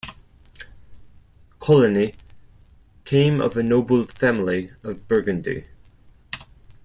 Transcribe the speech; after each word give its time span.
Coligny 1.59 2.15
came 3.05 3.39
of 3.39 3.55
a 3.55 3.61
noble 3.61 4.03
family 4.03 4.71
of 4.81 5.07
Burgundy. 5.07 5.65